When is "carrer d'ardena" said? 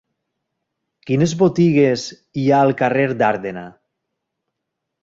2.81-3.69